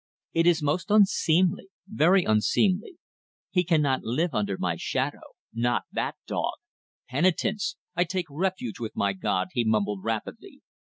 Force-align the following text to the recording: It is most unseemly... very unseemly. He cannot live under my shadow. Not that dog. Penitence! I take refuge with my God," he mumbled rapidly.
It 0.33 0.47
is 0.47 0.63
most 0.63 0.89
unseemly... 0.89 1.67
very 1.87 2.23
unseemly. 2.23 2.97
He 3.51 3.63
cannot 3.63 4.01
live 4.01 4.33
under 4.33 4.57
my 4.57 4.75
shadow. 4.75 5.35
Not 5.53 5.83
that 5.91 6.15
dog. 6.25 6.53
Penitence! 7.09 7.75
I 7.95 8.05
take 8.05 8.25
refuge 8.31 8.79
with 8.79 8.95
my 8.95 9.13
God," 9.13 9.49
he 9.53 9.63
mumbled 9.63 10.03
rapidly. 10.03 10.61